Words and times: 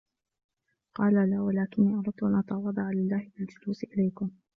قَالَ 0.95 1.29
لَا 1.29 1.41
وَلَكِنِّي 1.41 1.93
أَرَدْتُ 1.95 2.23
أَنْ 2.23 2.35
أَتَوَاضَعَ 2.39 2.91
لِلَّهِ 2.91 3.31
بِالْجُلُوسِ 3.37 3.83
إلَيْكُمْ 3.83 4.31